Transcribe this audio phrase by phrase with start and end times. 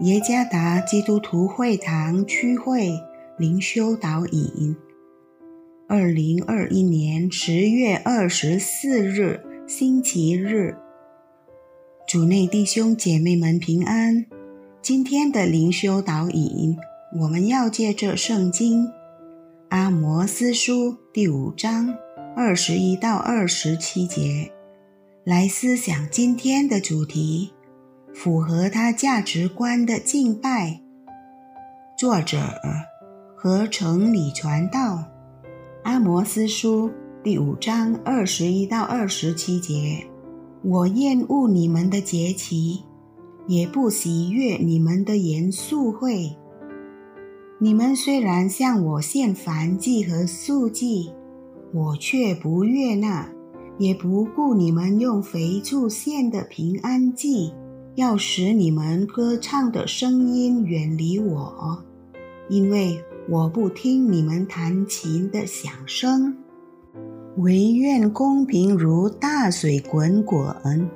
[0.00, 2.92] 耶加达基督徒会堂区会
[3.36, 4.76] 灵修导引，
[5.88, 10.76] 二零二一年十月二十四日星期日，
[12.06, 14.24] 主内弟兄姐妹们平安。
[14.80, 16.76] 今天的灵修导引，
[17.20, 18.84] 我们要借着圣经
[19.70, 21.92] 《阿摩斯书》第五章
[22.36, 24.52] 二十一到二十七节
[25.24, 27.52] 来思想今天的主题。
[28.18, 30.80] 符合他价值观的敬拜。
[31.96, 32.36] 作者
[33.36, 35.04] 合成里传道，
[35.84, 36.90] 阿摩斯书
[37.22, 40.04] 第五章二十一到二十七节：
[40.64, 42.82] 我厌恶你们的节期，
[43.46, 46.36] 也不喜悦你们的严肃会。
[47.60, 51.12] 你们虽然向我献燔祭和素祭，
[51.72, 53.30] 我却不悦纳，
[53.78, 57.54] 也不顾你们用肥畜献的平安祭。
[57.98, 61.82] 要使你们歌唱的声音远离我，
[62.48, 66.32] 因为我不听你们弹琴的响声。
[67.38, 70.88] 唯愿公平如大水滚滚，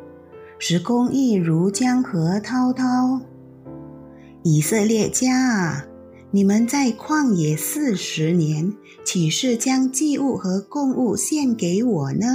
[0.60, 3.20] 使公义如江河滔滔。
[4.44, 5.84] 以色列家啊，
[6.30, 8.72] 你们在旷野四十年，
[9.04, 12.26] 岂是将祭物和供物献给我呢？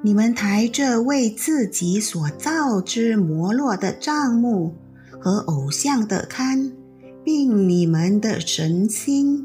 [0.00, 4.72] 你们抬着为自己所造之摩洛的帐幕
[5.18, 6.70] 和偶像的龛，
[7.24, 9.44] 并你们的神心，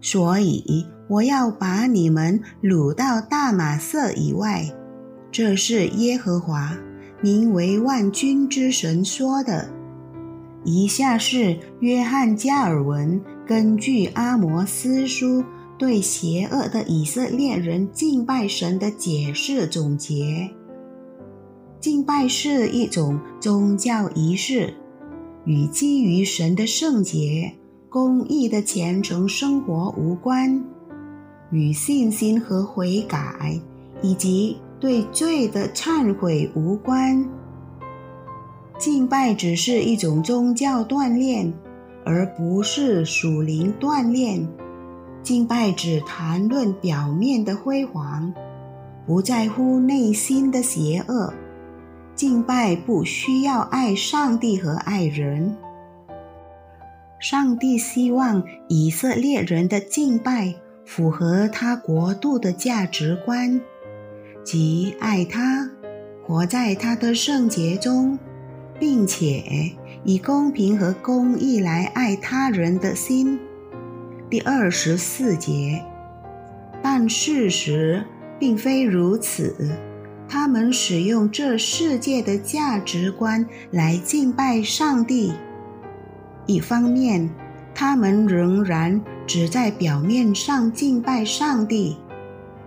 [0.00, 4.64] 所以我要把你们掳到大马色以外。
[5.32, 6.78] 这是耶和华
[7.20, 9.68] 名为万军之神说的。
[10.62, 15.44] 以下是约翰加尔文根据阿摩斯书。
[15.76, 20.48] 对邪恶的以色列人敬拜神的解释总结：
[21.80, 24.72] 敬拜是一种宗教仪式，
[25.44, 27.52] 与基于神的圣洁、
[27.88, 30.64] 公义的虔诚生活无关，
[31.50, 33.60] 与信心和悔改
[34.00, 37.28] 以及对罪的忏悔无关。
[38.78, 41.52] 敬拜只是一种宗教锻炼，
[42.04, 44.46] 而不是属灵锻炼。
[45.24, 48.30] 敬拜只谈论表面的辉煌，
[49.06, 51.32] 不在乎内心的邪恶。
[52.14, 55.56] 敬拜不需要爱上帝和爱人。
[57.18, 63.58] 上帝希望以色列人的敬拜符合他国度的价值观，
[64.44, 65.66] 即爱他，
[66.26, 68.18] 活在他的圣洁中，
[68.78, 69.72] 并且
[70.04, 73.40] 以公平和公义来爱他人的心。
[74.34, 75.80] 第二十四节，
[76.82, 78.04] 但事实
[78.36, 79.54] 并非如此。
[80.28, 85.32] 他们使用这世界的价值观来敬拜上帝。
[86.46, 87.30] 一方面，
[87.76, 91.96] 他们仍然只在表面上敬拜上帝，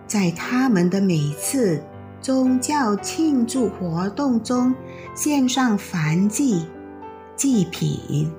[0.07, 1.84] 在他们的每次
[2.22, 4.73] 宗教庆祝活动中
[5.13, 6.66] 献上燔祭、
[7.35, 8.31] 祭品、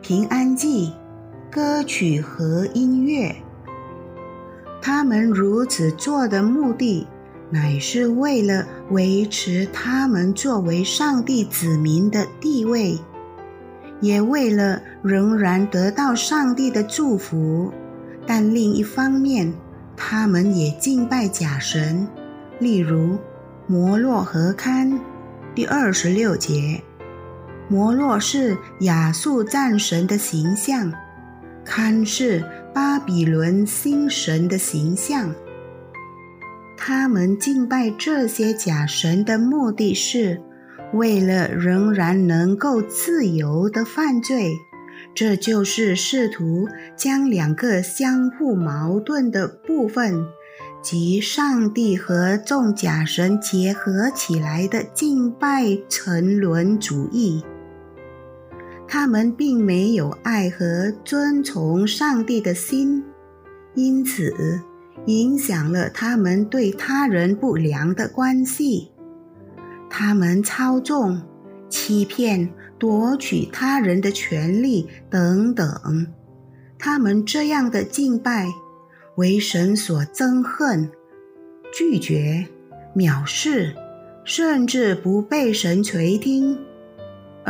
[0.00, 0.92] 平安祭。
[1.50, 3.34] 歌曲和音乐，
[4.82, 7.06] 他们如此做的目的，
[7.50, 12.98] 乃是为了维持他们作为上帝子民的地位，
[14.00, 17.72] 也为了仍然得到上帝的祝福。
[18.26, 19.50] 但另一方面，
[19.96, 22.06] 他们也敬拜假神，
[22.58, 23.16] 例如
[23.66, 25.00] 摩洛和堪。
[25.54, 26.82] 第二十六节，
[27.68, 30.92] 摩洛是亚述战神的形象。
[31.68, 32.42] 看是
[32.72, 35.34] 巴比伦新神的形象。
[36.78, 40.40] 他们敬拜这些假神的目的是
[40.94, 44.50] 为了仍然能够自由的犯罪，
[45.14, 46.66] 这就是试图
[46.96, 50.24] 将两个相互矛盾的部分，
[50.82, 57.44] 即上帝和众假神结合起来的敬拜沉沦主义。
[58.88, 63.04] 他们并没有爱和遵从上帝的心，
[63.74, 64.34] 因此
[65.06, 68.90] 影响了他们对他人不良的关系。
[69.90, 71.20] 他们操纵、
[71.68, 76.06] 欺骗、夺取他人的权利等等。
[76.78, 78.48] 他们这样的敬拜，
[79.16, 80.90] 为神所憎恨、
[81.72, 82.46] 拒绝、
[82.94, 83.74] 藐视，
[84.24, 86.58] 甚至不被神垂听。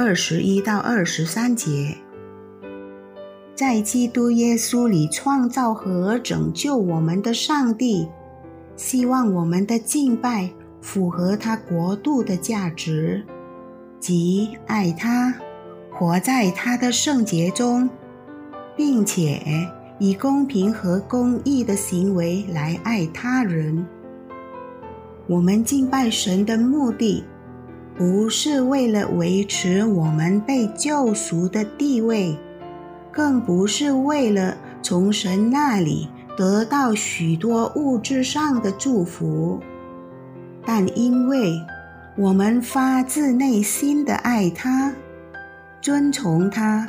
[0.01, 1.93] 二十一到二十三节，
[3.53, 8.09] 在基督耶稣里创造和拯救我们的上帝，
[8.77, 10.49] 希望我们的敬拜
[10.81, 13.25] 符合他国度的价值，
[13.99, 15.35] 即爱他、
[15.91, 17.91] 活在他的圣洁中，
[18.77, 19.43] 并且
[19.99, 23.85] 以公平和公义的行为来爱他人。
[25.27, 27.25] 我们敬拜神的目的，
[27.99, 32.39] 不是为了维持我们被救赎的地位，
[33.11, 39.59] 更不是为了从神那里得到许多物质上的祝福，
[40.65, 41.61] 但因为
[42.17, 44.95] 我们发自内心的爱他。
[45.81, 46.87] 尊崇他，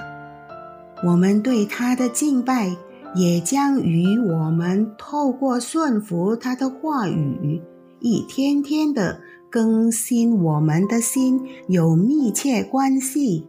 [1.03, 2.71] 我们对他的敬拜
[3.15, 7.62] 也将与我们透过顺服他的话语，
[8.00, 9.19] 一天天的
[9.50, 13.48] 更新我们的心有密切关系。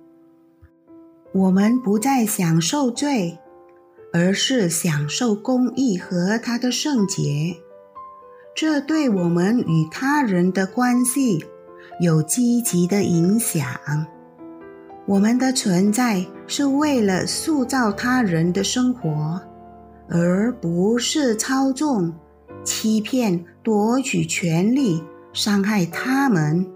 [1.32, 3.38] 我们不再享受罪，
[4.12, 7.54] 而是享受公义和他的圣洁。
[8.54, 11.44] 这对我们与他人的关系
[12.00, 13.64] 有积极的影响。
[15.06, 19.40] 我们的存在是为了塑造他人的生活，
[20.08, 22.12] 而不是操纵、
[22.64, 26.66] 欺骗、夺取权力、伤害他们。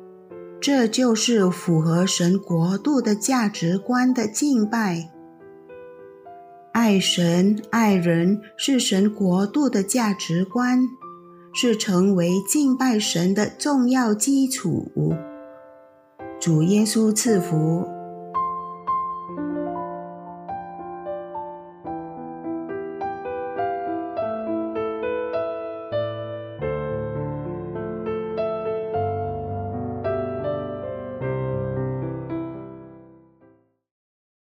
[0.60, 5.10] 这就是符合神国度的价值观的敬拜。
[6.72, 10.88] 爱神、爱人是神国度的价值观，
[11.52, 14.90] 是成为敬拜神的重要基础。
[16.40, 17.93] 主耶稣赐福。